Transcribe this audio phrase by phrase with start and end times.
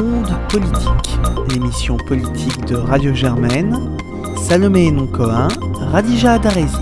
[0.00, 1.18] Onde Politique,
[1.50, 3.96] l'émission politique de Radio Germaine,
[4.36, 5.48] Salomé Noncoin,
[5.90, 6.76] Radija Adarezi.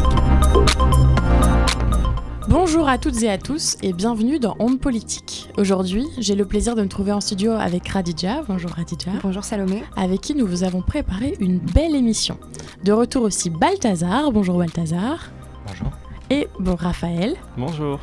[2.46, 5.48] Bonjour à toutes et à tous et bienvenue dans Onde Politique.
[5.56, 8.42] Aujourd'hui, j'ai le plaisir de me trouver en studio avec Radija.
[8.48, 9.12] Bonjour Radija.
[9.22, 9.82] Bonjour Salomé.
[9.96, 12.36] Avec qui nous vous avons préparé une belle émission.
[12.84, 14.30] De retour aussi Balthazar.
[14.30, 15.30] Bonjour Balthazar.
[15.66, 15.88] Bonjour.
[16.28, 17.36] Et bon Raphaël.
[17.56, 17.98] Bonjour.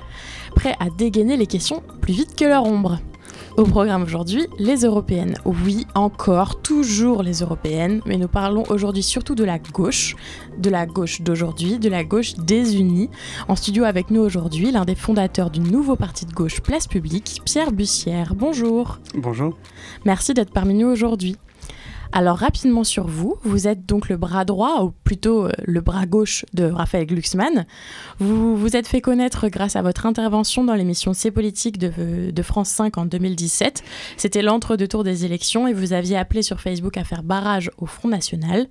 [0.56, 2.98] Prêt à dégainer les questions plus vite que leur ombre.
[3.56, 5.36] Au programme aujourd'hui, les européennes.
[5.46, 10.16] Oui, encore, toujours les européennes, mais nous parlons aujourd'hui surtout de la gauche,
[10.58, 13.12] de la gauche d'aujourd'hui, de la gauche désunie.
[13.48, 17.42] En studio avec nous aujourd'hui, l'un des fondateurs du nouveau parti de gauche Place Publique,
[17.46, 18.34] Pierre Bussière.
[18.34, 18.98] Bonjour.
[19.14, 19.56] Bonjour.
[20.04, 21.36] Merci d'être parmi nous aujourd'hui.
[22.16, 26.06] Alors rapidement sur vous, vous êtes donc le bras droit, ou plutôt euh, le bras
[26.06, 27.66] gauche de Raphaël Glucksmann.
[28.20, 32.42] Vous vous êtes fait connaître grâce à votre intervention dans l'émission C'est politique de, de,
[32.44, 33.84] France 5 en 2017.
[34.16, 37.88] C'était l'entre-deux tours des élections et vous aviez appelé sur Facebook à faire barrage au
[37.88, 38.68] Front National.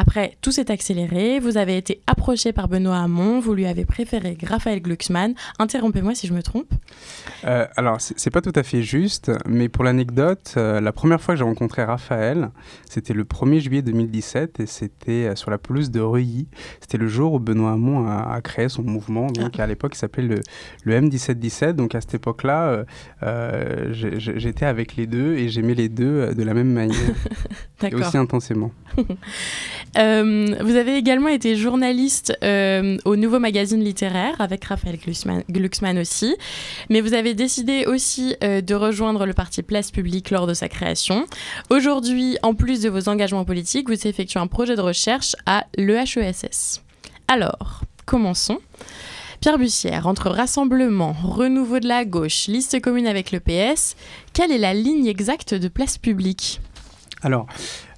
[0.00, 4.38] Après, tout s'est accéléré, vous avez été approché par Benoît Hamon, vous lui avez préféré
[4.46, 5.34] Raphaël Glucksmann.
[5.58, 6.72] Interrompez-moi si je me trompe.
[7.44, 11.34] Euh, alors, c'est pas tout à fait juste, mais pour l'anecdote, euh, la première fois
[11.34, 12.50] que j'ai rencontré Raphaël,
[12.88, 16.46] c'était le 1er juillet 2017 et c'était euh, sur la pelouse de Reuilly.
[16.80, 19.64] C'était le jour où Benoît Hamon a, a créé son mouvement, donc ah.
[19.64, 20.40] à l'époque il s'appelait le,
[20.84, 21.72] le, M1717.
[21.72, 22.84] Donc à cette époque-là,
[23.24, 26.96] euh, j'étais avec les deux et j'aimais les deux de la même manière.
[27.82, 28.70] et aussi intensément.
[29.96, 34.98] Euh, vous avez également été journaliste euh, au Nouveau Magazine Littéraire avec Raphaël
[35.50, 36.36] Glucksmann, aussi,
[36.90, 40.68] mais vous avez décidé aussi euh, de rejoindre le parti Place Publique lors de sa
[40.68, 41.26] création.
[41.70, 46.82] Aujourd'hui, en plus de vos engagements politiques, vous effectuez un projet de recherche à l'EHESS.
[47.26, 48.58] Alors, commençons.
[49.40, 53.94] Pierre Bussière, entre rassemblement, renouveau de la gauche, liste commune avec le PS,
[54.32, 56.60] quelle est la ligne exacte de place publique?
[57.22, 57.46] Alors,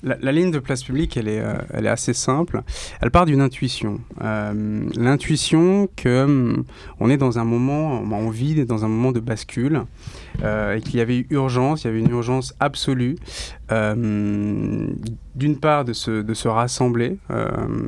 [0.03, 2.63] la, ligne de place publique, elle est, euh, elle est assez simple.
[3.01, 4.01] Elle part d'une intuition.
[4.23, 6.65] Euh, l'intuition que hum,
[7.01, 9.83] on est dans un moment, on vit dans un moment de bascule
[10.43, 13.17] euh, et qu'il y avait urgence, il y avait une urgence absolue
[15.37, 17.19] d'une part de se, de se rassembler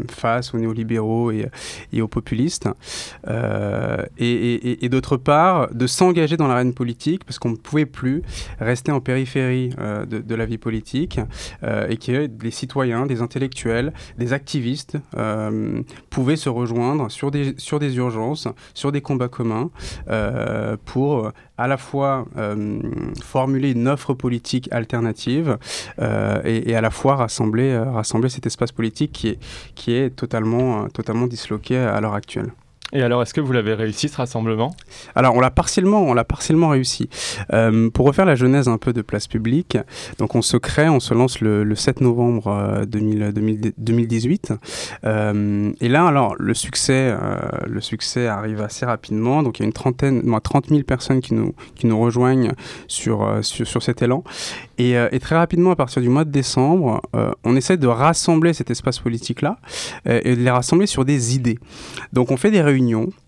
[0.08, 1.48] face aux néolibéraux et,
[1.92, 2.68] et aux populistes,
[3.26, 8.22] et, d'autre part de s'engager dans l'arène politique parce qu'on ne pouvait plus
[8.60, 9.70] rester en périphérie
[10.08, 11.18] de, de, la vie politique
[11.88, 18.92] et des citoyens, des intellectuels, des activistes euh, pouvaient se rejoindre sur des, urgences, sur
[18.92, 19.70] des combats communs,
[20.08, 22.80] euh, pour à la fois euh,
[23.22, 25.58] formuler une offre politique alternative
[25.98, 27.80] et, à la fois rassembler,
[28.28, 29.38] cet espace politique
[29.74, 30.88] qui est, totalement
[31.28, 32.52] disloqué à l'heure actuelle.
[32.92, 34.74] Et alors, est-ce que vous l'avez réussi ce rassemblement?
[35.14, 37.08] Alors, on l'a partiellement, on l'a partiellement réussi.
[37.52, 39.78] Euh, pour refaire la genèse un peu de Place Publique,
[40.18, 44.52] donc on se crée, on se lance le, le 7 novembre 2000, 2000, 2018.
[45.04, 49.42] Euh, et là, alors, le succès, euh, le succès arrive assez rapidement.
[49.42, 52.52] Donc, il y a une trentaine, moi, 30 000 personnes qui nous, qui nous rejoignent
[52.88, 54.22] sur, euh, sur, sur cet élan.
[54.80, 57.00] Euh, et, très rapidement, à partir du mois de décembre,
[57.44, 59.58] on essaie de rassembler cet espace politique-là
[60.06, 61.58] et de les rassembler sur des idées.
[62.12, 62.81] Donc, on fait des réunions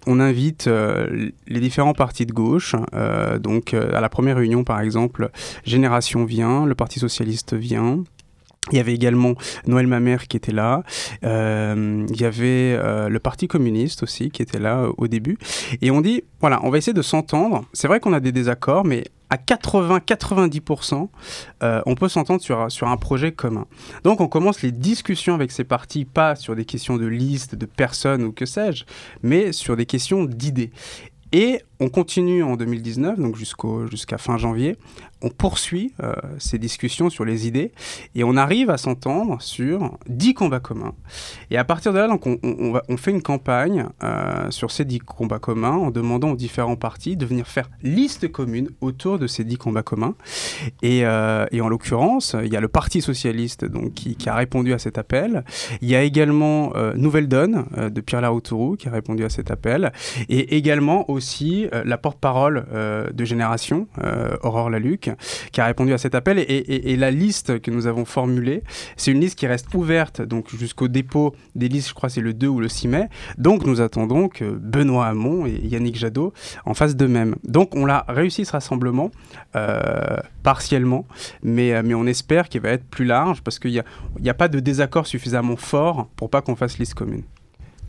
[0.06, 2.74] on invite euh, les différents partis de gauche.
[2.94, 5.30] Euh, donc euh, à la première réunion, par exemple,
[5.64, 8.04] Génération vient, le Parti socialiste vient,
[8.72, 9.34] il y avait également
[9.66, 10.82] Noël Mamère qui était là.
[11.24, 15.36] Euh, il y avait euh, le Parti communiste aussi qui était là euh, au début.
[15.82, 17.64] Et on dit, voilà, on va essayer de s'entendre.
[17.72, 21.08] C'est vrai qu'on a des désaccords, mais à 80-90%,
[21.62, 23.66] euh, on peut s'entendre sur, sur un projet commun.
[24.04, 27.66] Donc on commence les discussions avec ces partis, pas sur des questions de liste, de
[27.66, 28.84] personnes ou que sais-je,
[29.22, 30.70] mais sur des questions d'idées.
[31.32, 34.78] Et on continue en 2019, donc jusqu'à fin janvier,
[35.24, 37.72] on poursuit euh, ces discussions sur les idées
[38.14, 40.94] et on arrive à s'entendre sur 10 combats communs.
[41.50, 45.76] Et à partir de là, on, fait une campagne euh, sur ces 10 combats communs
[45.76, 49.82] en demandant aux différents partis de venir faire liste commune autour de ces 10 combats
[49.82, 50.14] communs.
[50.82, 54.34] Et, euh, et en l'occurrence, il y a le Parti socialiste donc, qui, qui, a
[54.34, 55.44] répondu à cet appel.
[55.80, 59.92] Il y a également Nouvelle Donne de Pierre Laroutourou qui a répondu à cet appel.
[60.28, 62.66] Et également aussi la porte-parole
[63.12, 63.86] de Génération,
[64.42, 65.10] Aurore Laluc,
[65.52, 66.38] qui a répondu à cet appel.
[66.38, 68.62] Et, la liste que nous avons formulée,
[68.96, 72.34] c'est une liste qui reste ouverte donc jusqu'au dépôt des listes, je crois c'est le
[72.34, 73.08] 2 ou le 6 mai.
[73.38, 76.32] Donc nous attendons que Benoît Hamon et Yannick Jadot
[76.64, 77.36] en fassent de même.
[77.44, 79.10] Donc on a réussi ce rassemblement
[79.56, 81.06] euh, partiellement,
[81.42, 83.84] mais, mais on espère qu'il va être plus large parce qu'il n'y a,
[84.20, 87.22] y a pas de désaccord suffisamment fort pour pas qu'on fasse liste commune.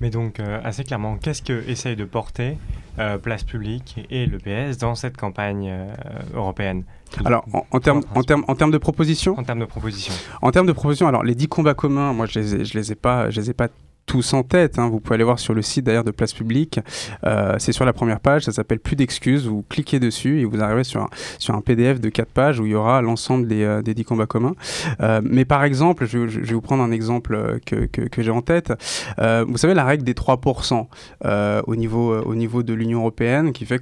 [0.01, 2.57] Mais donc, euh, assez clairement, qu'est-ce que essaye de porter
[2.99, 5.93] euh, Place Publique et le PS dans cette campagne euh,
[6.33, 6.83] européenne?
[7.23, 9.37] Alors, en, termes, en, termes, en termes de propositions?
[9.37, 10.13] En termes de propositions.
[10.41, 12.95] En termes de propositions, alors les 10 combats communs, moi je les je les ai
[12.95, 13.69] pas, je les ai pas
[14.05, 14.79] tous en tête.
[14.79, 14.89] Hein.
[14.89, 16.79] Vous pouvez aller voir sur le site d'ailleurs de Place Publique.
[17.25, 19.47] Euh, c'est sur la première page, ça s'appelle Plus d'excuses.
[19.47, 21.09] Vous cliquez dessus et vous arrivez sur un,
[21.39, 24.05] sur un PDF de 4 pages où il y aura l'ensemble des, euh, des 10
[24.05, 24.55] combats communs.
[25.01, 28.41] Euh, mais par exemple, je, vais vous prendre un exemple que, que, que j'ai en
[28.41, 28.73] tête.
[29.19, 30.87] Euh, vous savez, la règle des 3%
[31.25, 33.79] euh, au, niveau, au niveau de l'Union européenne qui fait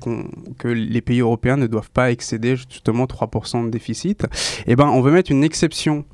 [0.57, 4.25] que les pays européens ne doivent pas excéder justement 3% de déficit?
[4.67, 6.05] Eh ben, on veut mettre une exception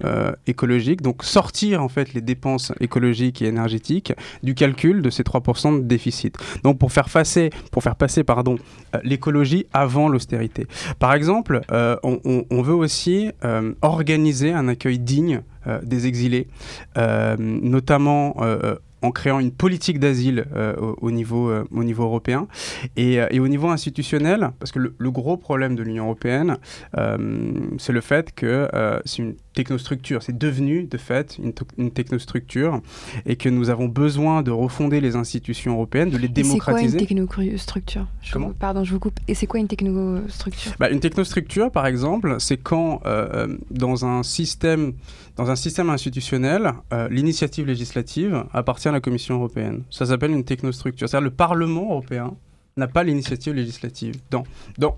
[0.47, 3.98] écologique, donc sortir en fait les dépenses écologiques et énergétiques
[4.43, 6.37] du calcul de ces 3% de déficit.
[6.63, 10.67] Donc pour faire, passer, pour faire passer euh, l'écologie avant l'austérité.
[10.99, 15.41] Par exemple, euh, on, veut aussi euh, organiser un accueil digne
[15.83, 16.47] des exilés,
[17.37, 18.37] notamment
[19.01, 20.45] en créant une politique d'asile
[21.01, 22.47] au, niveau, au niveau européen
[22.95, 26.57] et, et, au niveau institutionnel, parce que le, gros problème de l'Union européenne,
[27.77, 28.67] c'est le fait que
[29.05, 32.81] c'est une technostructure, c'est devenu de fait une, une, technostructure
[33.25, 36.99] et que nous avons besoin de refonder les institutions européennes, de les démocratiser.
[36.99, 38.07] C'est quoi une technostructure?
[38.31, 38.51] Comment?
[38.57, 39.19] Pardon, je vous coupe.
[39.27, 40.73] Et c'est quoi une technostructure?
[40.79, 43.01] Bah, Une technostructure, par exemple, c'est quand
[43.71, 44.93] dans un système
[45.35, 46.73] dans un système institutionnel,
[47.09, 49.83] l'initiative législative appartient la Commission européenne.
[49.89, 51.07] Ça s'appelle une technostructure.
[51.07, 52.33] C'est-à-dire le Parlement européen
[52.77, 54.15] n'a pas l'initiative législative.
[54.31, 54.43] Dans,
[54.77, 54.97] dans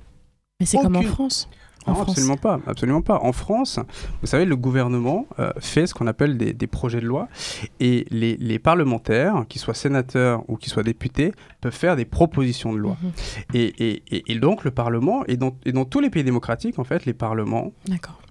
[0.60, 1.50] Mais c'est comme en France
[1.88, 3.20] absolument pas, absolument pas.
[3.22, 3.80] En France,
[4.22, 7.28] vous savez, le gouvernement euh, fait ce qu'on appelle des, projets de loi
[7.80, 12.78] et les, parlementaires, qu'ils soient sénateurs ou qu'ils soient députés, peuvent faire des propositions de
[12.78, 12.98] loi.
[13.02, 13.12] Mhm.
[13.54, 17.06] et, et, donc le Parlement, et dans, et dans tous les pays démocratiques, en fait,
[17.06, 17.72] les parlements,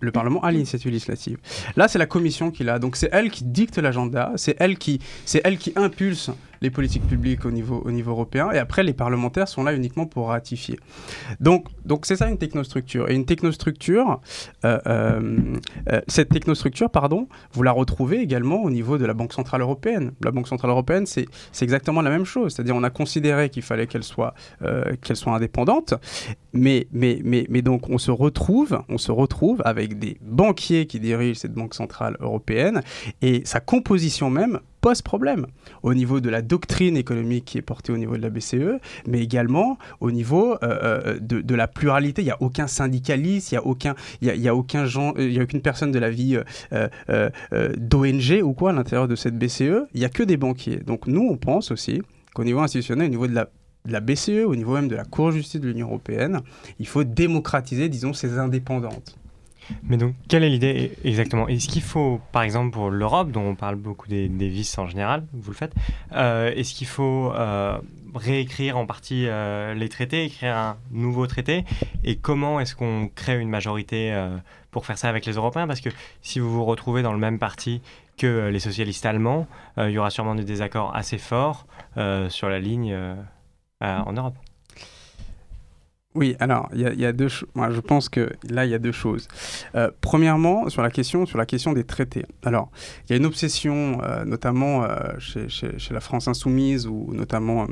[0.00, 1.38] le Parlement a l'initiative législative.
[1.76, 2.78] Là, c'est la Commission qui l'a.
[2.78, 5.00] Donc c'est elle qui dicte l'agenda, c'est elle qui,
[5.44, 6.30] elle qui impulse
[6.62, 10.06] les politiques publiques au niveau, au niveau européen, et après les parlementaires sont là uniquement
[10.06, 10.78] pour ratifier.
[11.40, 13.10] Donc donc c'est ça une technostructure.
[13.10, 14.20] Et une technostructure,
[14.64, 15.20] euh, euh,
[15.90, 20.12] euh, cette technostructure, pardon, vous la retrouvez également au niveau de la Banque Centrale Européenne.
[20.22, 21.26] La Banque Centrale Européenne, c'est
[21.60, 24.34] exactement la même chose, c'est-à-dire on a considéré qu'il fallait qu'elle soit,
[25.02, 25.94] qu'elle soit indépendante,
[26.52, 31.00] mais, mais, mais, mais donc on se retrouve, on se retrouve avec des banquiers qui
[31.00, 32.82] dirigent cette Banque Centrale Européenne,
[33.22, 35.46] et sa composition même pose problème
[35.82, 39.20] au niveau de la doctrine économique qui est portée au niveau de la BCE, mais
[39.20, 42.22] également au niveau euh, euh, de, la pluralité.
[42.22, 44.86] Il n'y a aucun syndicaliste, il n'y a, a, aucun
[45.18, 46.38] il a aucune personne de la vie
[46.72, 47.30] euh,
[47.76, 49.86] d'ONG ou quoi à l'intérieur de cette BCE.
[49.94, 50.78] Il n'y a que des banquiers.
[50.78, 52.00] Donc nous, on pense aussi
[52.34, 53.48] qu'au niveau institutionnel, au niveau de la
[53.86, 56.40] de la BCE, au niveau même de la Cour de justice de l'Union européenne,
[56.78, 59.16] il faut démocratiser, disons, ces indépendantes.
[59.82, 61.48] Mais donc, quelle est l'idée exactement?
[61.48, 65.24] Est-ce qu'il faut, par exemple, pour l'Europe, dont on parle beaucoup des, vices en général,
[65.32, 65.74] vous le faites,
[66.12, 67.78] euh, est-ce qu'il faut euh,
[68.14, 71.64] réécrire en partie euh, les traités, écrire un nouveau traité?
[72.04, 74.14] Et comment est-ce qu'on crée une majorité
[74.70, 75.66] pour faire ça avec les Européens?
[75.66, 75.90] Parce que
[76.22, 77.82] si vous vous retrouvez dans le même parti
[78.16, 79.46] que les socialistes allemands,
[79.78, 81.66] il y aura sûrement des désaccords assez forts
[82.28, 82.96] sur la ligne
[83.80, 84.36] en Europe.
[86.16, 87.28] Oui, alors il y, a deux.
[87.28, 89.28] Je pense que là, il y a deux choses.
[89.76, 92.26] Euh, premièrement, sur la question, sur la question des traités.
[92.42, 92.68] Alors,
[93.04, 95.46] il y a une obsession, euh, notamment euh, chez,
[95.92, 97.68] la France insoumise ou notamment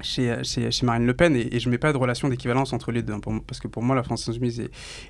[0.00, 0.36] chez,
[0.82, 3.20] Marine Le Pen, et, je ne mets pas de relation d'équivalence entre les deux, hein,
[3.46, 4.64] parce que pour moi, la France insoumise et,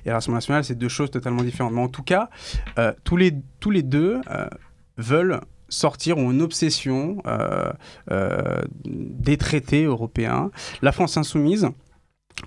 [0.05, 1.73] et la Rassemblement national, c'est deux choses totalement différentes.
[1.73, 2.29] Mais en tout cas,
[3.03, 4.21] tous les tous les deux
[4.97, 7.23] veulent sortir ou une obsession
[8.85, 10.51] des traités européens.
[10.83, 11.67] La France insoumise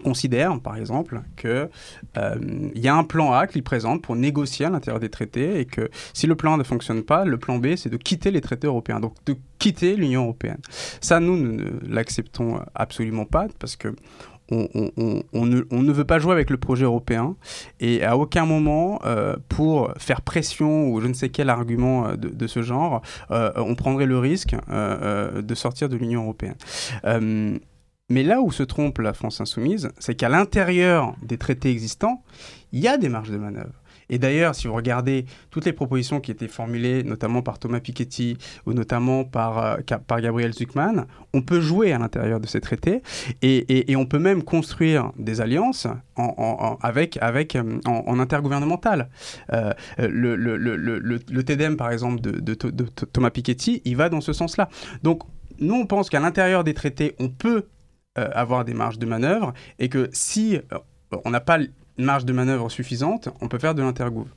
[0.02, 1.68] considère, par exemple, qu'il
[2.18, 5.64] euh, y a un plan A qu'il présente pour négocier à l'intérieur des traités et
[5.64, 8.40] que si le plan A ne fonctionne pas, le plan B, c'est de quitter les
[8.40, 10.58] traités européens, donc de quitter l'Union européenne.
[11.00, 13.94] Ça, nous, ne l'acceptons absolument pas parce que
[14.50, 14.66] on,
[15.46, 17.34] ne, veut pas jouer avec le projet européen
[17.80, 22.16] et à aucun moment, euh, pour faire pression ou je ne sais quel argument euh,
[22.16, 23.00] de, ce genre,
[23.30, 26.56] on prendrait le risque de sortir de l'Union européenne.
[28.10, 32.22] Mais là où se trompe la France insoumise, c'est qu'à l'intérieur des traités existants,
[32.72, 33.72] il y a des marges de manœuvre.
[34.10, 38.36] Et d'ailleurs, si vous regardez toutes les propositions qui étaient formulées, notamment par Thomas Piketty
[38.66, 43.00] ou notamment par, euh, par Gabriel Zuckman, on peut jouer à l'intérieur de ces traités
[43.40, 49.08] et, on peut même construire des alliances en, avec, avec, euh, en, intergouvernemental.
[49.54, 54.68] Euh, le, le, TEDEM, par exemple, de, Thomas Piketty, il va dans ce sens-là.
[55.02, 55.22] Donc,
[55.58, 57.64] nous, on pense qu'à l'intérieur des traités, on peut
[58.16, 60.78] avoir des marges de manœuvre et que si euh,
[61.24, 64.28] on n'a pas une marge de manœuvre suffisante, on peut faire de l'intergouv.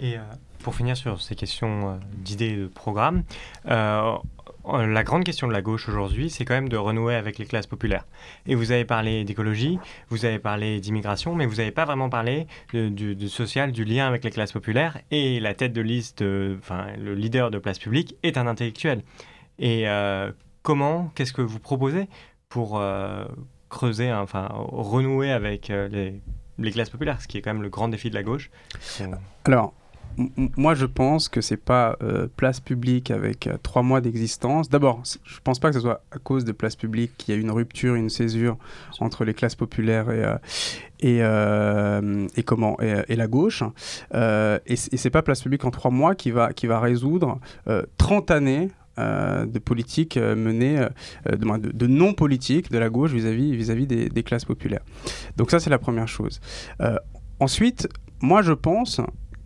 [0.00, 0.20] Et euh,
[0.62, 3.24] pour finir sur ces questions d'idées de programme,
[3.68, 4.16] euh,
[4.64, 7.66] la grande question de la gauche aujourd'hui, c'est quand même de renouer avec les classes
[7.66, 8.06] populaires.
[8.46, 9.78] Et vous avez parlé d'écologie,
[10.10, 14.24] vous avez parlé d'immigration, mais vous n'avez pas vraiment parlé du, social, du lien avec
[14.24, 14.98] les classes populaires.
[15.10, 16.22] Et la tête de liste,
[16.58, 19.02] enfin le leader de place publique, est un intellectuel.
[19.58, 20.30] Et euh,
[20.62, 22.08] comment, qu'est-ce que vous proposez
[22.48, 23.24] pour euh,
[23.68, 26.20] creuser, enfin renouer avec les,
[26.58, 28.50] les classes populaires, ce qui est quand même le grand défi de la gauche
[29.44, 29.74] Alors,
[30.56, 34.68] moi, je pense que c'est pas euh, place publique avec euh, trois mois d'existence.
[34.68, 37.40] D'abord, je pense pas que ce soit à cause de place publique qu'il y a
[37.40, 38.56] une rupture, une césure
[39.00, 43.62] entre les classes populaires et, euh, et, et, comment et, la gauche.
[44.12, 47.38] et, et c'est pas place publique en trois mois qui va qui va résoudre
[47.98, 50.86] 30 années de politique menée,
[51.30, 54.82] de, de, non-politique de la gauche vis-à-vis vis -vis des, classes populaires.
[55.36, 56.40] Donc ça, c'est la première chose.
[57.40, 57.88] ensuite,
[58.20, 59.00] moi, je pense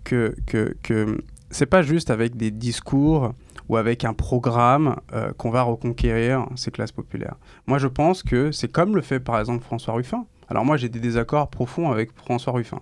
[0.04, 1.18] que, que, que
[1.50, 3.34] c'est pas juste avec des discours
[3.68, 7.36] ou avec un programme euh, qu'on va reconquérir ces classes populaires.
[7.66, 10.26] Moi, je pense que c'est comme le fait par exemple François Ruffin.
[10.48, 12.80] Alors moi, j'ai des désaccords profonds avec François Ruffin,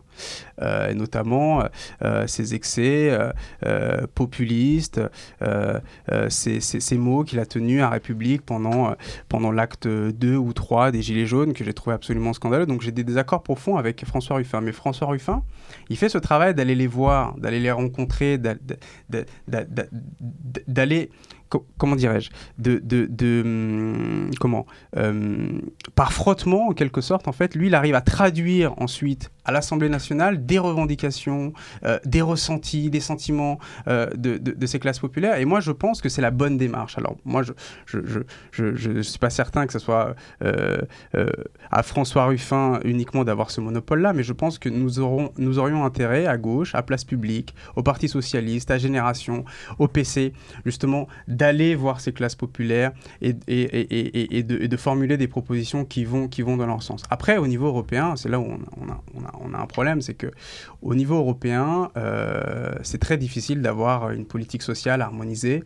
[0.60, 1.64] euh, notamment
[2.02, 3.10] euh, ses excès
[3.64, 5.00] euh, populistes,
[6.28, 8.94] ces, mots qu'il a tenus à République pendant,
[9.28, 12.66] pendant l'acte 2 ou 3 des Gilets jaunes, que j'ai trouvé absolument scandaleux.
[12.66, 14.60] Donc j'ai des désaccords profonds avec François Ruffin.
[14.60, 15.42] Mais François Ruffin,
[15.88, 18.38] il fait ce travail d'aller les voir, d'aller les rencontrer,
[20.66, 21.10] d'aller
[21.78, 24.66] comment dirais-je, de, hum, comment,
[24.96, 25.60] euh,
[25.94, 29.88] par frottement en quelque sorte, en fait, lui, il arrive à traduire ensuite à l'Assemblée
[29.88, 31.52] nationale des revendications,
[31.84, 35.38] euh, des ressentis, des sentiments euh, de, ces classes populaires.
[35.38, 36.96] Et moi, je pense que c'est la bonne démarche.
[36.96, 37.42] Alors, moi,
[37.86, 40.14] je ne suis pas certain que ce soit
[41.70, 45.84] à François Ruffin uniquement d'avoir ce monopole-là, mais je pense que nous, aurons, nous aurions
[45.84, 49.44] intérêt à gauche, à Place Publique, au Parti Socialiste, à Génération,
[49.78, 50.32] au PC,
[50.64, 56.04] justement, d'aller voir ces classes populaires et, et, et, et de, formuler des propositions qui
[56.04, 57.02] vont, qui vont dans leur sens.
[57.10, 58.60] Après, au niveau européen, c'est là où on
[59.14, 60.28] on a, un problème, c'est que
[60.82, 65.62] au niveau européen, euh, c'est très difficile d'avoir une politique sociale harmonisée.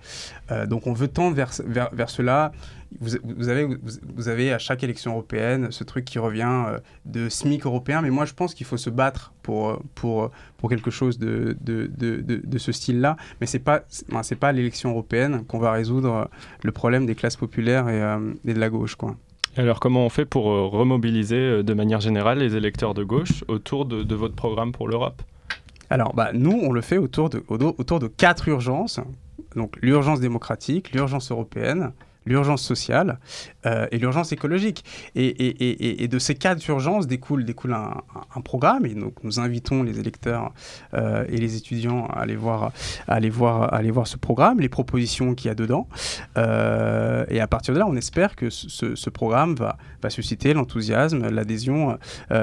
[0.50, 2.52] Euh, donc on veut tendre vers, vers, vers cela
[3.00, 3.66] vous, avez,
[4.14, 8.10] vous, avez à chaque élection européenne ce truc qui revient euh, de SMIC européen, mais
[8.10, 12.20] moi je pense qu'il faut se battre pour, pour, pour quelque chose de, de, de,
[12.22, 13.16] de ce style-là.
[13.40, 13.82] Mais ce n'est pas,
[14.22, 16.30] c'est pas l'élection européenne qu'on va résoudre
[16.62, 18.00] le problème des classes populaires et,
[18.48, 18.94] et de la gauche.
[18.94, 19.16] Quoi.
[19.56, 24.14] Alors comment on fait pour remobiliser de manière générale les électeurs de gauche autour de,
[24.14, 25.22] votre programme pour l'Europe?
[25.90, 29.00] Alors, bah, nous, on le fait autour de, autour de quatre urgences.
[29.54, 31.92] Donc, l'urgence démocratique, l'urgence européenne,
[32.26, 33.18] l'urgence sociale
[33.66, 34.84] euh, et l'urgence écologique.
[35.14, 38.86] Et, et, et, et, de ces quatre urgences découle, découle un, programme.
[38.86, 40.52] Et donc, nous invitons les électeurs
[40.92, 42.72] euh, et les étudiants à aller, voir,
[43.08, 45.88] aller voir, aller voir ce programme, les propositions qu'il y a dedans.
[46.36, 51.28] Euh, et à partir de là, on espère que ce, programme va, va susciter l'enthousiasme,
[51.28, 51.98] l'adhésion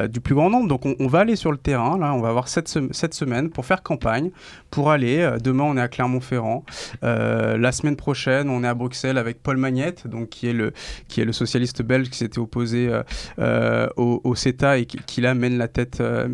[0.09, 0.67] du plus grand nombre.
[0.67, 1.97] Donc, on, va aller sur le terrain.
[1.97, 4.31] Là, on va avoir cette, cette semaine pour faire campagne,
[4.69, 5.29] pour aller.
[5.43, 6.63] Demain, on est à Clermont-Ferrand.
[7.01, 9.57] La semaine prochaine, on est à Bruxelles avec Paul
[10.05, 10.73] donc qui est le
[11.07, 13.03] qui est le socialiste belge qui s'était opposé euh,
[13.39, 16.27] euh, au, CETA et qui, là mène la tête, euh,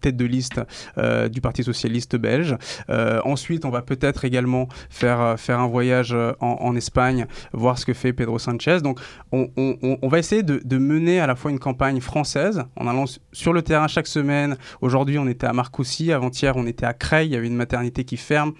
[0.00, 0.60] tête de liste
[1.30, 2.56] du Parti socialiste belge.
[2.88, 8.12] ensuite, on va peut-être également faire faire un voyage en, Espagne, voir ce que fait
[8.12, 8.78] Pedro Sanchez.
[8.82, 9.00] Donc,
[9.32, 13.04] on, on, va essayer de, de, mener à la fois une campagne française en allant
[13.32, 14.56] sur le terrain chaque semaine.
[14.80, 18.04] Aujourd'hui, on était à Marcoussis, avant-hier, on était à Creil, il y avait une maternité
[18.04, 18.52] qui ferme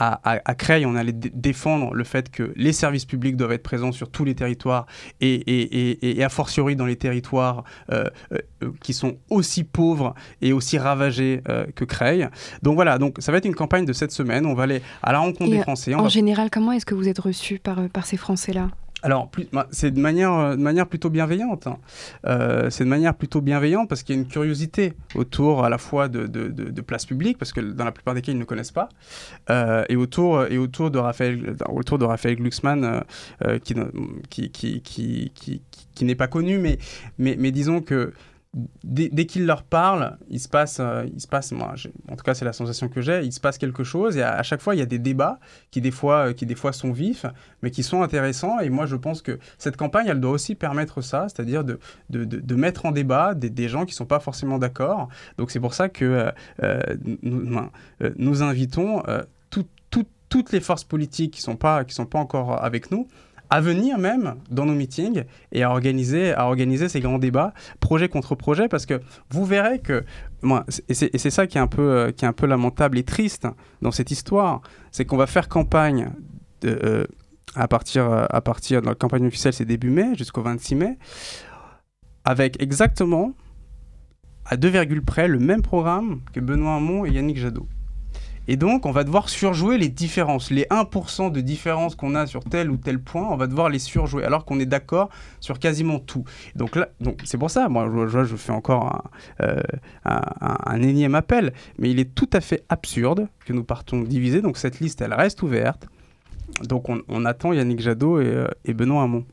[0.00, 3.92] à, à, Creil, on allait défendre le fait que les services publics doivent être présents
[3.92, 4.86] sur tous les territoires
[5.20, 10.54] et, et, et, a fortiori dans les territoires euh, euh, qui sont aussi pauvres et
[10.54, 12.28] aussi ravagés euh, que Creil.
[12.62, 14.46] Donc voilà, donc ça va être une campagne de cette semaine.
[14.46, 15.94] On va aller à la rencontre des Français.
[15.94, 18.70] en général, comment est-ce que vous êtes reçu par, par ces Français-là?
[19.02, 19.30] Alors,
[19.70, 21.66] c'est de manière, euh, de manière plutôt bienveillante.
[21.66, 21.78] Hein.
[22.26, 25.78] Euh, c'est de manière plutôt bienveillante parce qu'il y a une curiosité autour à la
[25.78, 28.88] fois de, places publiques, parce que dans la plupart des cas, ils ne connaissent pas,
[29.48, 33.02] euh, et, autour, de Raphaël, autour Glucksmann,
[33.60, 33.74] qui,
[36.02, 36.78] n'est pas connu, mais,
[37.18, 38.12] mais disons que
[38.82, 41.74] dès, qu'il leur parle, il se passe, euh, il se passe moi,
[42.08, 44.42] en tout cas c'est la sensation que j'ai, il se passe quelque chose et à,
[44.42, 45.38] chaque fois il y a des débats
[45.70, 47.26] qui des, fois, euh, qui des fois sont vifs,
[47.62, 51.00] mais qui sont intéressants et moi je pense que cette campagne elle doit aussi permettre
[51.00, 51.78] ça, c'est-à-dire de,
[52.10, 55.08] de, de, mettre en débat des, des gens qui ne sont pas forcément d'accord.
[55.38, 56.80] Donc c'est pour ça que euh,
[57.22, 57.68] nous,
[58.16, 59.02] nous, invitons
[60.28, 63.08] toutes les forces politiques qui ne sont, qui sont pas encore avec nous
[63.50, 68.34] à venir même dans nos meetings et à organiser, à ces grands débats, projet contre
[68.36, 70.04] projet, parce que vous verrez que,
[70.42, 73.02] moi, et c'est ça qui est, un peu, euh, qui est un peu lamentable et
[73.02, 73.46] triste
[73.82, 76.10] dans cette histoire, c'est qu'on va faire campagne
[76.64, 77.04] euh,
[77.56, 80.98] à partir, à partir de la campagne officielle, c'est début mai jusqu'au 26 mai,
[82.24, 83.34] avec exactement
[84.44, 87.68] à 2, près le même programme que Benoît Hamon et Yannick Jadot.
[88.48, 90.50] Et donc, on va devoir surjouer les différences.
[90.50, 93.78] Les 1% de différence qu'on a sur tel ou tel point, on va devoir les
[93.78, 95.08] surjouer, alors qu'on est d'accord
[95.40, 96.24] sur quasiment tout.
[96.56, 96.88] Donc là,
[97.24, 99.04] c'est pour ça, moi, je, fais encore
[99.40, 99.60] euh,
[100.04, 104.42] un, un, énième appel, mais il est tout à fait absurde que nous partons divisés.
[104.42, 105.86] Donc cette liste, elle reste ouverte.
[106.68, 109.24] Donc on, attend Yannick Jadot et, euh, et Benoît Hamon.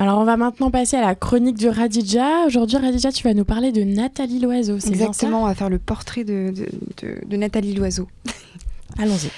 [0.00, 2.44] Alors on va maintenant passer à la chronique du Radija.
[2.46, 4.76] Aujourd'hui Radija, tu vas nous parler de Nathalie Loiseau.
[4.76, 6.54] Exactement, on va faire le portrait de,
[7.02, 8.06] de, Nathalie Loiseau.
[8.98, 9.28] Allons-y.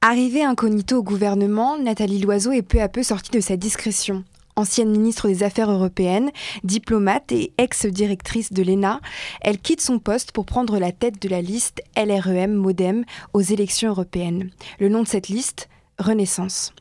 [0.00, 4.22] Arrivée incognito au gouvernement, Nathalie Loiseau est peu à peu sortie de sa discrétion.
[4.54, 6.30] Ancienne ministre des Affaires européennes,
[6.62, 9.00] diplomate et ex-directrice de l'ENA,
[9.40, 13.88] elle quitte son poste pour prendre la tête de la liste LREM Modem aux élections
[13.88, 14.50] européennes.
[14.78, 16.72] Le nom de cette liste Renaissance.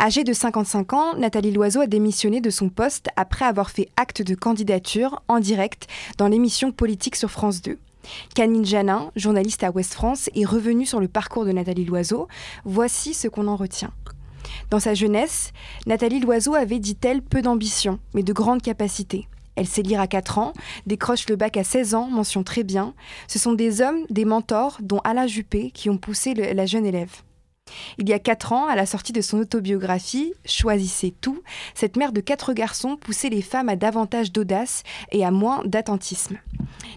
[0.00, 4.22] Âgée de 55 ans, Nathalie Loiseau a démissionné de son poste après avoir fait acte
[4.22, 5.88] de candidature en direct
[6.18, 7.78] dans l'émission Politique sur France 2.
[8.32, 12.28] Canine Janin, journaliste à Ouest France, est revenue sur le parcours de Nathalie Loiseau.
[12.64, 13.90] Voici ce qu'on en retient.
[14.70, 15.52] Dans sa jeunesse,
[15.88, 19.26] Nathalie Loiseau avait, dit-elle, peu d'ambition, mais de grandes capacités.
[19.56, 20.52] Elle sait lire à 4 ans,
[20.86, 22.94] décroche le bac à 16 ans, mention très bien.
[23.26, 27.10] Ce sont des hommes, des mentors, dont Alain Juppé, qui ont poussé la jeune élève.
[27.98, 31.42] Il y a quatre ans, à la sortie de son autobiographie Choisissez tout,
[31.74, 34.82] cette mère de quatre garçons poussait les femmes à davantage d'audace
[35.12, 36.38] et à moins d'attentisme.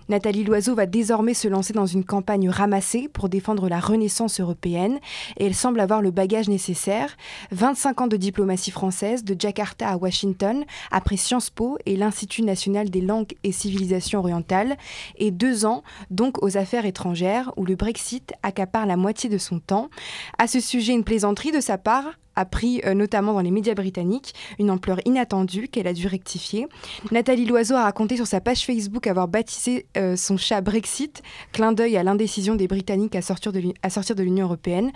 [0.10, 5.00] Nathalie Loiseau va désormais se lancer dans une campagne ramassée pour défendre la renaissance européenne
[5.38, 7.16] et elle semble avoir le bagage nécessaire.
[7.51, 12.90] 25 ans de diplomatie française, de Jakarta à Washington, après Sciences Po et l'Institut national
[12.90, 14.78] des langues et civilisations orientales,
[15.18, 19.60] et deux ans donc aux affaires étrangères où le Brexit accapare la moitié de son
[19.60, 19.90] temps.
[20.38, 23.74] À ce sujet, une plaisanterie de sa part a pris euh, notamment dans les médias
[23.74, 26.68] britanniques une ampleur inattendue qu'elle a dû rectifier.
[27.12, 31.72] Nathalie Loiseau a raconté sur sa page Facebook avoir baptisé euh, son chat Brexit, clin
[31.72, 34.92] d'œil à l'indécision des Britanniques à sortir de l'Union européenne,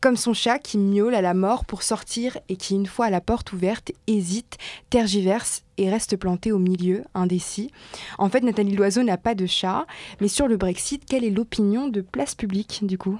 [0.00, 3.20] comme son chat qui miaule à la mort pour sortir et qui, une fois la
[3.20, 4.56] porte ouverte, hésite,
[4.90, 7.70] tergiverse et reste planté au milieu, indécis.
[8.18, 9.86] En fait, Nathalie Loiseau n'a pas de chat,
[10.20, 13.18] mais sur le Brexit, quelle est l'opinion de place publique du coup?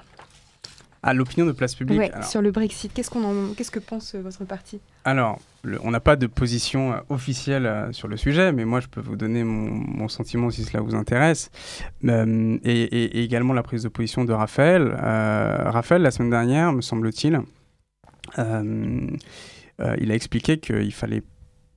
[1.01, 2.11] À l'opinion de place publique.
[2.23, 4.81] sur le Brexit, qu'est-ce, qu'on qu'est-ce que pense euh, votre parti?
[5.05, 5.39] Alors,
[5.83, 8.99] on n'a pas de position euh, officielle euh, sur le sujet, mais moi je peux
[8.99, 11.51] vous donner mon, sentiment si cela vous intéresse.
[12.03, 14.93] et, également la prise de position de Raphaël.
[14.93, 17.41] Raphaël, la semaine dernière, me semble-t-il,
[18.37, 21.23] il a expliqué qu'il fallait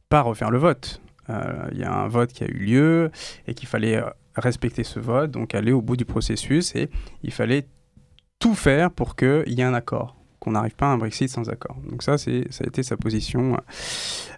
[0.09, 1.03] pas refaire le vote.
[1.29, 3.11] Il y a un vote qui a eu lieu
[3.47, 4.03] et qu'il fallait
[4.35, 6.89] respecter ce vote, donc aller au bout du processus et
[7.23, 7.67] il fallait
[8.43, 11.49] tout faire pour qu'il y ait un accord qu'on n'arrive pas à un Brexit sans
[11.49, 11.77] accord.
[11.89, 13.57] Donc ça, c'est, ça a été sa position.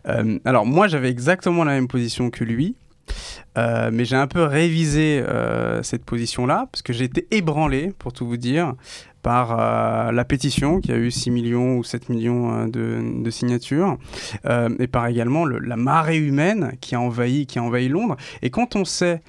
[0.06, 2.76] Euh, alors moi, j'avais exactement la même position que lui,
[3.56, 8.12] euh, mais j'ai un peu révisé euh, cette position-là, parce que j'ai été ébranlé, pour
[8.12, 8.74] tout vous dire,
[9.22, 9.56] par
[10.12, 13.96] la pétition qui a eu 6 millions ou 7 millions de, de, signatures,
[14.78, 18.16] et par également la marée humaine qui a, envahi, qui a envahi Londres.
[18.42, 19.22] Et quand on sait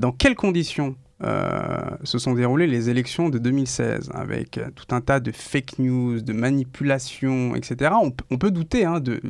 [0.00, 5.00] dans quelles conditions euh, se sont déroulées les élections de 2016 avec euh, tout un
[5.00, 7.92] tas de fake news, de manipulations, etc.
[8.30, 9.20] On, peut douter hein, de,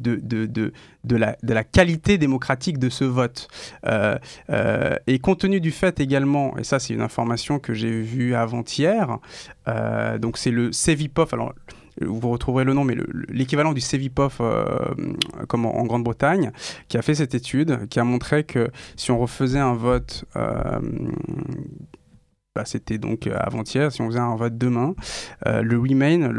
[0.00, 0.46] de, de,
[1.04, 3.48] de, la, de, la, qualité démocratique de ce vote.
[3.86, 4.18] Euh,
[5.06, 9.18] et compte tenu du fait également, et ça c'est une information que j'ai vue avant-hier,
[10.18, 11.54] donc c'est le CEVIPOF, alors
[12.00, 12.96] vous retrouverez le nom, mais
[13.28, 14.64] l'équivalent du CEVIPOF euh,
[15.48, 16.52] comme en, Grande-Bretagne,
[16.88, 20.80] qui a fait cette étude, qui a montré que si on refaisait un vote euh,
[22.56, 24.94] bah, c'était donc avant-hier, si on faisait un vote demain,
[25.46, 26.32] euh, le Remain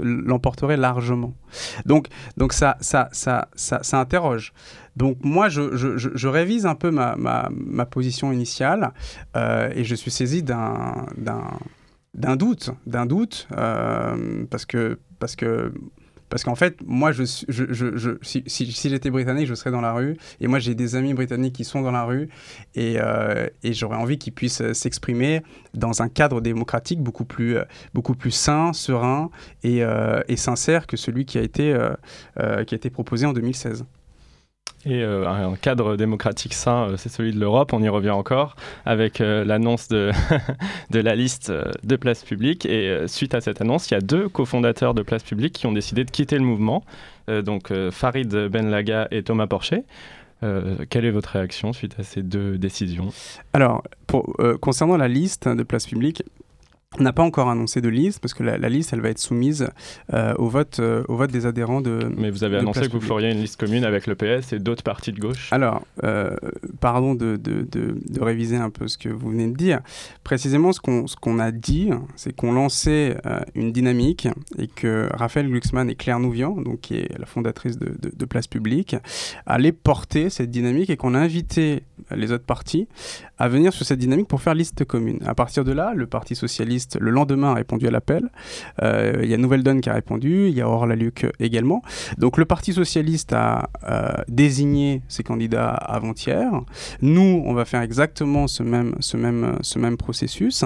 [0.00, 1.34] l'emporterait largement.
[1.84, 2.08] Donc,
[2.38, 4.54] donc ça, ça, ça, ça, interroge.
[4.96, 8.94] Donc moi, je, je, révise un peu ma position initiale
[9.34, 11.06] et je suis saisi d'un
[12.16, 15.72] d'un doute, d'un doute, euh, parce que parce que
[16.28, 20.16] parce qu'en fait, moi, je, si, j'étais britannique, je serais dans la rue.
[20.40, 22.28] Et moi, j'ai des amis britanniques qui sont dans la rue.
[22.74, 25.42] Et, euh, et j'aurais envie qu'ils puissent s'exprimer
[25.74, 27.58] dans un cadre démocratique beaucoup plus,
[27.94, 29.30] beaucoup plus sain, serein
[29.62, 31.78] et, euh, et sincère que celui qui a été,
[32.36, 33.84] qui a été proposé en 2016.
[34.86, 38.54] Et euh, un cadre démocratique sain, euh, c'est celui de l'Europe, on y revient encore,
[38.84, 40.12] avec euh, l'annonce de,
[40.92, 41.52] la liste
[41.82, 42.66] de places publiques.
[42.66, 45.72] Et suite à cette annonce, il y a deux cofondateurs de places publiques qui ont
[45.72, 46.84] décidé de quitter le mouvement,
[47.44, 49.82] donc Farid Benlaga et Thomas Porcher.
[50.90, 53.08] quelle est votre réaction suite à ces deux décisions?
[53.52, 53.82] Alors,
[54.60, 56.22] concernant la liste de places publiques,
[56.98, 59.68] on n'a pas encore annoncé de liste parce que la, liste, elle va être soumise
[60.14, 62.10] euh, au, vote, euh, au vote des adhérents de.
[62.16, 64.82] Mais vous avez annoncé que vous feriez une liste commune avec le PS et d'autres
[64.82, 66.34] partis de gauche Alors, euh,
[66.80, 69.80] pardon de, de, de, réviser un peu ce que vous venez de dire.
[70.24, 73.16] Précisément, ce qu'on qu'on a dit, c'est qu'on lançait
[73.54, 78.26] une dynamique et que Raphaël Glucksmann et Claire Nouvian, donc, qui est la fondatrice de,
[78.26, 78.96] Place Publique,
[79.46, 82.88] allaient porter cette dynamique et qu'on a invité les autres partis
[83.38, 85.20] à venir sur cette dynamique pour faire liste commune.
[85.24, 88.30] À partir de là, le Parti Socialiste le lendemain a répondu à l'appel.
[88.82, 91.82] Euh, il y a Nouvelle Donne qui a répondu, il y a Aurore Laluc également.
[92.18, 96.50] Donc le Parti socialiste a euh, désigné ses candidats avant-hier.
[97.02, 100.64] Nous, on va faire exactement ce même, ce même, ce même processus.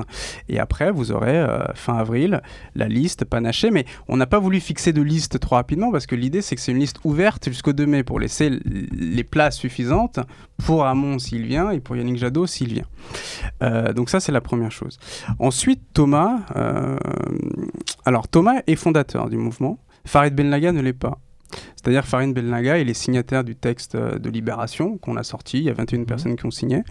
[0.49, 2.41] Et après, vous aurez euh, fin avril
[2.75, 3.71] la liste panachée.
[3.71, 6.61] Mais on n'a pas voulu fixer de liste trop rapidement parce que l'idée, c'est que
[6.61, 10.21] c'est une liste ouverte jusqu'au 2 mai pour laisser les places suffisantes
[10.65, 13.93] pour Hamon s'il vient et pour Yannick Jadot s'il vient.
[13.95, 14.99] donc ça, c'est la première chose.
[15.39, 16.97] Ensuite, Thomas, euh,
[18.07, 19.79] alors Thomas est fondateur du mouvement.
[20.07, 21.19] Farid Benlaga ne l'est pas.
[21.83, 25.59] C'est-à-dire Farid Belnaga, il est signataire du texte euh, de Libération qu'on a sorti.
[25.59, 26.07] Il y a 21 mhm.
[26.07, 26.83] personnes qui ont signé.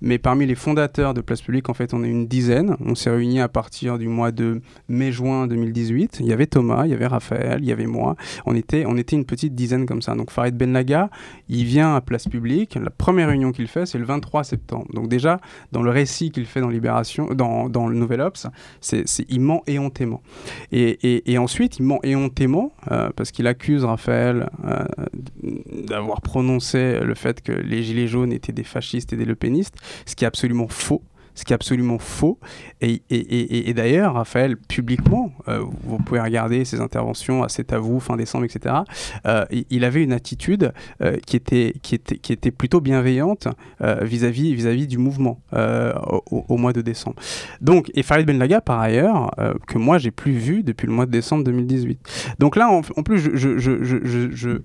[0.00, 2.76] Mais parmi les fondateurs de Place Publique, en fait, on est une dizaine.
[2.78, 6.18] On s'est réunis à partir du mois de mai-juin 2018.
[6.20, 8.14] Il y avait Thomas, il y avait Raphaël, il y avait moi.
[8.44, 10.14] On était, on était une petite dizaine comme ça.
[10.14, 11.10] Donc Farid Belnaga,
[11.48, 12.78] il vient à Place Publique.
[12.80, 14.86] La première réunion qu'il fait, c'est le 23 septembre.
[14.94, 15.40] Donc déjà,
[15.72, 18.46] dans le récit qu'il fait dans Libération, dans, dans le Nouvel Ops,
[18.80, 20.22] c'est, il ment éhontément.
[20.70, 24.84] Et, et, et ensuite, il ment éhontément euh, parce qu'il accuse Raphaël euh,
[25.86, 30.14] d'avoir prononcé le fait que les Gilets jaunes étaient des fascistes et des lepénistes, ce
[30.14, 31.02] qui est absolument faux
[31.36, 32.40] ce qui est absolument faux.
[32.80, 38.16] Et, d'ailleurs, Raphaël, publiquement, euh, vous pouvez regarder ses interventions à C'est à vous, fin
[38.16, 38.74] décembre, etc.,
[39.26, 40.72] euh, il avait une attitude
[41.26, 43.48] qui, était, qui, était, qui était plutôt bienveillante
[43.80, 47.16] vis-à-vis vis -vis du mouvement au, mois de décembre.
[47.60, 49.30] Donc, et Farid Benlaga, par ailleurs,
[49.66, 52.00] que moi, j'ai plus vu depuis le mois de décembre 2018.
[52.38, 54.60] Donc là, en, plus, je, je, je, je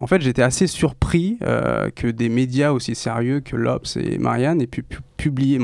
[0.00, 4.60] en fait, j'étais assez surpris euh, que des médias aussi sérieux que l'Obs et Marianne
[4.60, 4.84] aient pu,
[5.16, 5.58] publier,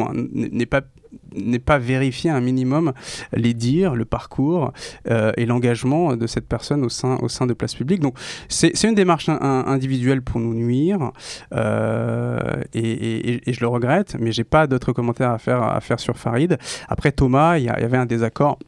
[1.35, 2.93] n'aient pas vérifié un minimum
[3.35, 4.73] les dires, le parcours
[5.11, 8.01] euh, et l'engagement de cette personne au sein, de Place Publique.
[8.01, 8.19] Donc
[8.49, 11.13] c'est une démarche individuelle pour nous nuire
[11.55, 12.39] euh,
[12.73, 16.57] et, je le regrette, mais j'ai pas d'autres commentaires à faire, à sur Farid.
[16.89, 18.59] Après Thomas, il y, avait un désaccord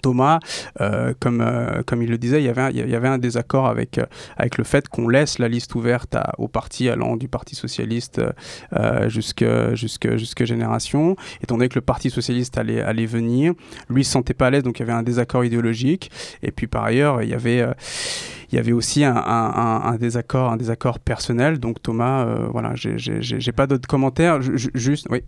[0.00, 0.40] Thomas,
[0.80, 3.66] euh, comme, euh, comme il le disait, il y avait un, y avait un désaccord
[3.66, 7.28] avec, euh, avec le fait qu'on laisse la liste ouverte à, aux partis allant du
[7.28, 8.20] Parti Socialiste
[9.06, 11.16] jusqu'à jusque, jusque Génération.
[11.42, 13.54] Étant donné que le Parti Socialiste allait, allait venir,
[13.88, 16.10] lui ne se sentait pas à l'aise, donc il y avait un désaccord idéologique.
[16.42, 17.66] Et puis par ailleurs, il y avait
[18.50, 21.58] il y avait aussi un, un, désaccord, un désaccord personnel.
[21.58, 24.40] Donc Thomas, voilà, j'ai pas d'autres commentaires.
[24.42, 25.22] juste, oui.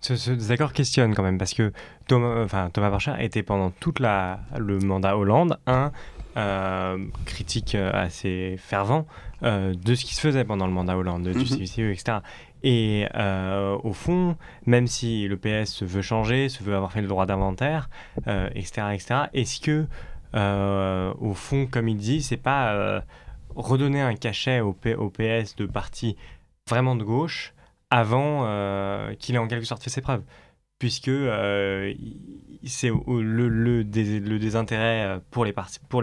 [0.00, 1.72] Ce, désaccord questionne quand même, parce que
[2.06, 5.92] Thomas, enfin, Thomas était pendant tout le mandat Hollande un
[6.36, 9.06] euh, critique euh, assez fervent
[9.42, 12.18] euh, de ce qui se faisait pendant le mandat Hollande, du CVCE, etc.
[12.62, 13.06] Et
[13.82, 17.26] au fond, même si le PS se veut changer, se veut avoir fait le droit
[17.26, 17.88] d'inventaire,
[18.26, 19.86] etc., etc., est-ce que,
[21.20, 23.02] au fond, comme il dit, c'est pas
[23.54, 26.16] redonner un cachet au, au PS de parti
[26.68, 27.54] vraiment de gauche
[27.90, 30.22] avant euh, qu'il ait en quelque sorte fait ses preuves.
[30.78, 31.92] Puisque euh,
[32.64, 35.52] c'est le, désintérêt euh, pour les,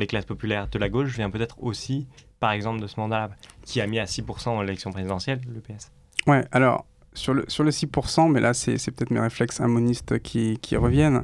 [0.07, 2.07] classes populaires de la gauche vient peut-être aussi,
[2.41, 3.29] par exemple, de ce mandat-là,
[3.63, 5.91] qui a mis à 6% dans l'élection présidentielle, le PS.
[6.27, 10.59] Ouais, alors sur le, sur le 6%, mais là c'est peut-être mes réflexes immonistes qui,
[10.61, 11.23] qui, reviennent,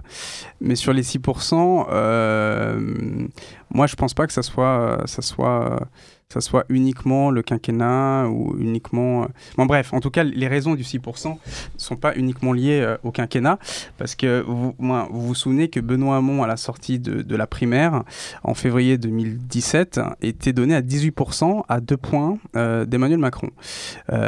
[0.62, 3.28] mais sur les 6%,
[3.72, 5.90] moi je pense pas que ça soit, ça soit
[6.34, 9.24] que ce soit uniquement le quinquennat ou uniquement...
[9.24, 11.36] Euh, bon bref, en tout cas, les raisons du 6% ne
[11.78, 13.60] sont pas uniquement liées euh, au quinquennat,
[13.98, 14.74] parce que vous,
[15.12, 18.04] vous souvenez que Benoît Hamon, à la sortie de, la primaire,
[18.44, 23.50] en février 2017, était donné à 18% à deux points euh, d'Emmanuel Macron.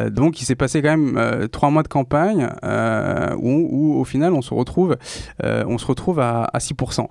[0.10, 2.50] donc il s'est passé quand même trois mois de campagne
[3.38, 4.98] où, où, au final on se retrouve,
[5.44, 7.08] on se retrouve à, à 6%.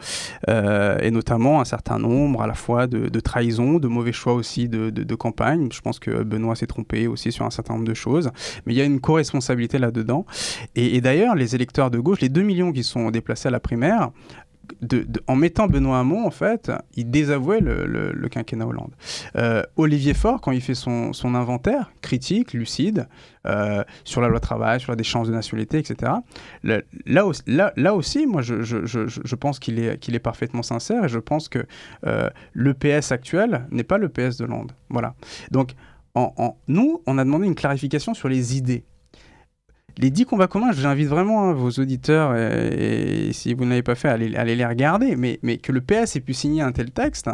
[1.02, 4.68] et notamment un certain nombre à la fois de, de trahisons, de mauvais choix aussi
[4.68, 5.68] de de, campagne.
[5.72, 8.30] Je pense que Benoît s'est trompé aussi sur un certain nombre de choses.
[8.66, 10.26] Mais il y a une co-responsabilité là-dedans.
[10.74, 14.10] Et, d'ailleurs, les électeurs de gauche, les 2 millions qui sont déplacés à la primaire,
[15.26, 18.92] en mettant Benoît Hamon, en fait, il désavouait le, quinquennat Hollande.
[19.36, 23.08] Euh, Olivier Faure, quand il fait son, inventaire critique, lucide,
[23.46, 26.12] euh, sur la loi travail, sur la déchéance de nationalité, etc.,
[26.64, 31.64] là, aussi, moi, je, pense qu'il est, qu'il est parfaitement sincère et je pense que
[32.06, 34.72] euh, le PS actuel n'est pas le PS de Hollande.
[34.88, 35.14] Voilà.
[35.50, 35.74] Donc,
[36.14, 38.84] en, nous, on a demandé une clarification sur les idées
[39.98, 43.94] les 10 combats communs, j'invite vraiment hein, vos auditeurs, et, si vous ne l'avez pas
[43.94, 47.30] fait, à aller, les regarder, mais, que le PS ait pu signer un tel texte,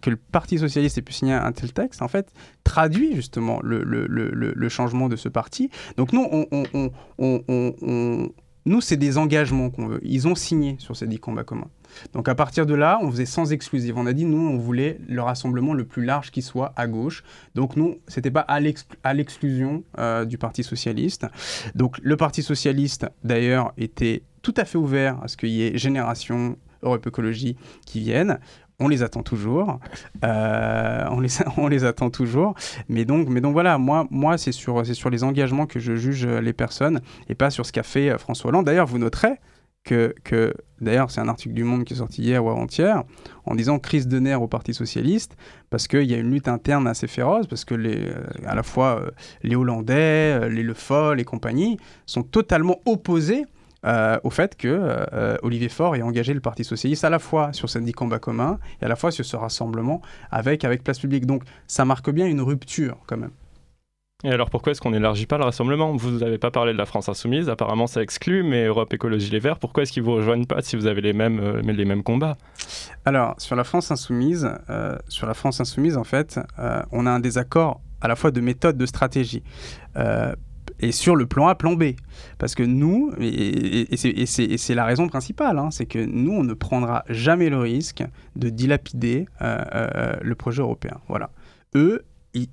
[0.00, 2.32] que le Parti socialiste ait pu signer un tel texte, en fait,
[2.64, 5.70] traduit justement le, changement de ce parti.
[5.96, 8.28] Donc nous, on, on, on,
[8.68, 10.00] nous c'est des engagements qu'on veut.
[10.02, 11.70] Ils ont signé sur ces 10 combats communs.
[12.12, 13.96] Donc à partir de là, on faisait sans exclusive.
[13.96, 17.24] On a dit, nous, on voulait le rassemblement le plus large qui soit à gauche.
[17.54, 21.26] Donc nous, c'était pas à l'exclusion euh, du Parti socialiste.
[21.74, 25.76] Donc le Parti socialiste, d'ailleurs, était tout à fait ouvert à ce qu'il y ait
[25.76, 28.38] Génération, Europe Écologie qui viennent
[28.80, 29.80] on les attend toujours.
[30.24, 31.04] Euh,
[31.56, 32.54] on, les, attend toujours.
[32.88, 36.26] Mais donc, mais donc voilà, moi, moi c'est sur, sur les engagements que je juge
[36.26, 38.66] les personnes et pas sur ce qu'a fait François Hollande.
[38.66, 39.38] D'ailleurs, vous noterez
[40.24, 43.04] que, d'ailleurs, c'est un article du Monde qui est sorti hier ou avant-hier,
[43.46, 45.36] en disant crise de nerfs au Parti Socialiste,
[45.70, 48.62] parce qu'il y a une lutte interne assez féroce, parce que les, euh, à la
[48.62, 49.10] fois euh,
[49.42, 53.44] les Hollandais, euh, les Le Foll et compagnie sont totalement opposés
[53.84, 55.06] au fait que
[55.42, 58.58] Olivier Faure ait engagé le Parti Socialiste à la fois sur ce 10 combats communs
[58.80, 61.26] et à la fois sur ce rassemblement avec, avec Place Publique.
[61.26, 63.32] Donc ça marque bien une rupture quand même.
[64.24, 65.94] Et alors pourquoi est-ce qu'on n'élargit pas le rassemblement?
[65.94, 69.38] Vous n'avez pas parlé de la France insoumise, apparemment ça exclut, mais Europe Écologie Les
[69.38, 72.02] Verts, pourquoi est-ce qu'ils vous rejoignent pas si vous avez les mêmes, euh, les mêmes
[72.02, 72.36] combats?
[73.04, 77.12] Alors sur la France insoumise, euh, sur la France insoumise en fait, euh, on a
[77.12, 79.44] un désaccord à la fois de méthode, de stratégie.
[80.80, 81.94] Et sur le plan A, plan B.
[82.38, 87.04] Parce que nous, et, c'est la raison principale, hein, c'est que nous, on ne prendra
[87.08, 88.04] jamais le risque
[88.36, 90.98] de dilapider le projet européen.
[91.08, 91.30] Voilà.
[91.74, 92.04] Eux,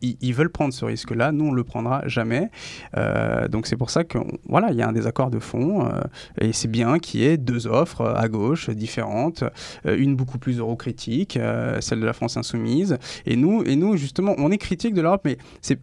[0.01, 1.31] ils, veulent prendre ce risque-là.
[1.31, 2.49] Nous, on le prendra jamais.
[2.97, 5.85] Euh, donc c'est pour ça qu'il voilà, y a un désaccord de fond.
[5.85, 6.01] Euh,
[6.39, 9.43] et c'est bien qu'il y ait deux offres à gauche différentes,
[9.85, 11.37] euh, une beaucoup plus eurocritique,
[11.79, 12.97] celle de la France insoumise.
[13.25, 15.79] Et nous, et nous, justement, on est critique de l'Europe, mais c'est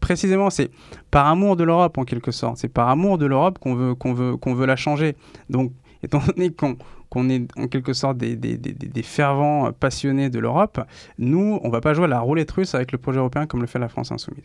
[0.00, 0.70] précisément, c'est
[1.10, 2.58] par amour de l'Europe en quelque sorte.
[2.58, 5.16] C'est par amour de l'Europe qu'on veut, qu'on veut, qu'on veut la changer.
[5.48, 6.76] Donc, étant donné qu'on
[7.10, 10.80] qu'on est en quelque sorte des, des, des, fervents passionnés de l'Europe,
[11.18, 13.66] nous, on va pas jouer à la roulette russe avec le projet européen comme le
[13.66, 14.44] fait la France insoumise.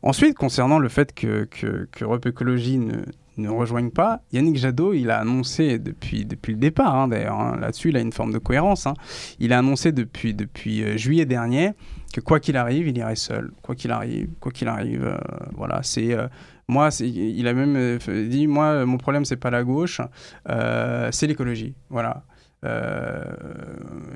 [0.00, 3.02] Ensuite, concernant le fait que, que, que Europe Écologie ne,
[3.36, 4.20] ne rejoignent pas.
[4.32, 8.00] Yannick Jadot, il a annoncé depuis, depuis le départ, hein, d'ailleurs, hein, là-dessus, il a
[8.00, 8.86] une forme de cohérence.
[8.86, 8.94] Hein.
[9.38, 11.72] il a annoncé depuis, depuis euh, juillet dernier
[12.12, 13.50] que quoi qu'il arrive, il irait seul.
[13.62, 15.18] Quoi qu'il arrive, quoi qu'il arrive, euh,
[15.56, 16.28] voilà, c'est euh,
[16.68, 20.00] moi, il a même dit, moi, mon problème, c'est pas la gauche,
[21.12, 21.74] c'est l'écologie.
[21.90, 22.24] Voilà.
[22.66, 23.24] Euh,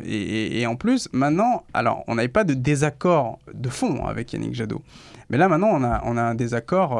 [0.05, 4.83] et, en plus, maintenant, alors, on n'avait pas de désaccord de fond avec Yannick Jadot.
[5.29, 6.97] Mais là, maintenant, on a, un désaccord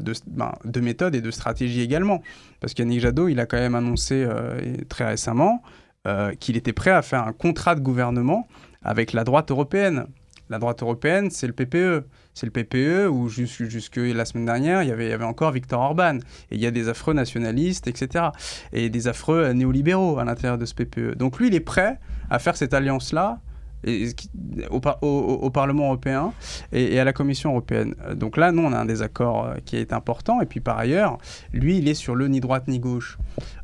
[0.00, 2.22] de, ben, de, méthode et de stratégie également.
[2.60, 4.26] Parce qu'Yannick Jadot, il a quand même annoncé
[4.88, 5.62] très récemment
[6.40, 8.48] qu'il était prêt à faire un contrat de gouvernement
[8.82, 10.06] avec la droite européenne.
[10.48, 14.88] La droite européenne, c'est le PPE c'est le PPE où jusque, la semaine dernière, il
[14.88, 16.18] y, avait, encore Victor Orban.
[16.50, 18.26] Et il y a des affreux nationalistes, etc.
[18.72, 21.16] Et des affreux néolibéraux à l'intérieur de ce PPE.
[21.16, 21.98] Donc lui, il est prêt
[22.30, 23.40] à faire cette alliance-là
[24.70, 26.32] au, Parlement européen
[26.72, 27.94] et, à la Commission européenne.
[28.14, 30.40] Donc là, nous, on a un désaccord euh, qui est important.
[30.40, 31.18] Et puis par ailleurs,
[31.52, 33.18] lui, il est sur le ni droite ni gauche.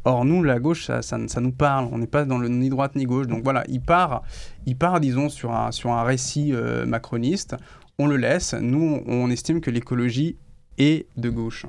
[0.04, 1.88] Or, nous, la gauche, ça, nous parle.
[1.92, 3.26] On n'est pas dans le ni droite ni gauche.
[3.26, 4.22] Donc voilà, il part,
[4.66, 7.56] il part disons, sur un, sur un récit euh, macroniste
[7.98, 8.54] on le laisse.
[8.54, 10.36] Nous, on estime que l'écologie
[10.78, 11.66] est de gauche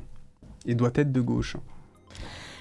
[0.65, 1.57] et doit être de gauche.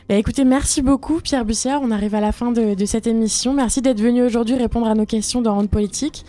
[0.08, 1.80] Bah, écoutez, merci beaucoup Pierre Bussière.
[1.82, 3.52] On arrive à la fin de, cette émission.
[3.52, 6.24] Merci d'être venu aujourd'hui répondre à nos questions dans Ronde Politique.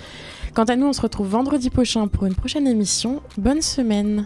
[0.56, 3.22] Quant à nous, on se retrouve vendredi prochain pour une prochaine émission.
[3.38, 4.26] Bonne semaine.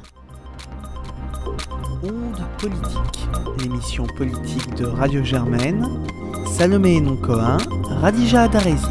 [2.04, 3.28] Onde Politique,
[3.62, 5.86] l'émission politique de Radio Germaine.
[6.48, 7.58] Salomé Noncoin,
[8.02, 8.86] Radija Darezi.